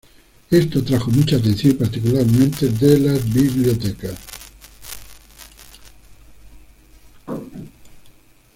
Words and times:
Esto 0.49 0.79
atrajo 0.79 1.11
mucha 1.11 1.35
atención 1.35 1.73
y 1.73 1.75
particularmente, 1.75 2.67
de 2.69 2.97
las 3.01 3.31
bibliotecas. 3.31 4.15